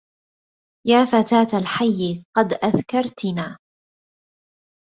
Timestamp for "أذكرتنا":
2.53-3.57